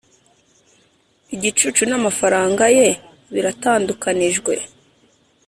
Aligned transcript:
igicucu 1.35 1.81
namafaranga 1.89 2.63
ye 2.77 2.87
biratandukanijwe 3.33 4.53